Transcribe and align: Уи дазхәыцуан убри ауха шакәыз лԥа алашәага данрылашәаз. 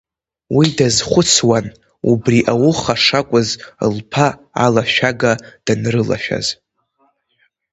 Уи 0.55 0.67
дазхәыцуан 0.77 1.65
убри 2.11 2.39
ауха 2.51 2.95
шакәыз 3.03 3.49
лԥа 3.95 4.27
алашәага 4.65 5.31
данрылашәаз. 5.65 6.47